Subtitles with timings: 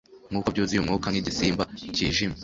[0.29, 1.63] Nkuko byuzuye umwuka nkigisimba
[1.95, 2.35] kijimye